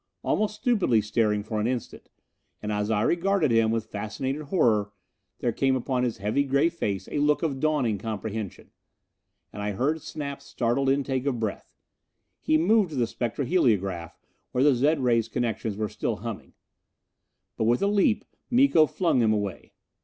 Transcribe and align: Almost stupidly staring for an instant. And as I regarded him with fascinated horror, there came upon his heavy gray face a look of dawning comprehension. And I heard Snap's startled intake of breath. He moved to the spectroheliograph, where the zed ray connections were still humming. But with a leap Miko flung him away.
Almost 0.23 0.55
stupidly 0.55 0.99
staring 0.99 1.43
for 1.43 1.61
an 1.61 1.67
instant. 1.67 2.09
And 2.59 2.71
as 2.71 2.89
I 2.89 3.03
regarded 3.03 3.51
him 3.51 3.69
with 3.69 3.85
fascinated 3.85 4.41
horror, 4.41 4.91
there 5.41 5.51
came 5.51 5.75
upon 5.75 6.01
his 6.01 6.17
heavy 6.17 6.43
gray 6.43 6.69
face 6.69 7.07
a 7.11 7.19
look 7.19 7.43
of 7.43 7.59
dawning 7.59 7.99
comprehension. 7.99 8.71
And 9.53 9.61
I 9.61 9.73
heard 9.73 10.01
Snap's 10.01 10.45
startled 10.45 10.89
intake 10.89 11.27
of 11.27 11.39
breath. 11.39 11.75
He 12.39 12.57
moved 12.57 12.89
to 12.89 12.95
the 12.95 13.05
spectroheliograph, 13.05 14.13
where 14.53 14.63
the 14.63 14.73
zed 14.73 15.01
ray 15.01 15.21
connections 15.21 15.77
were 15.77 15.87
still 15.87 16.15
humming. 16.15 16.53
But 17.55 17.65
with 17.65 17.83
a 17.83 17.85
leap 17.85 18.25
Miko 18.49 18.87
flung 18.87 19.21
him 19.21 19.31
away. 19.33 19.73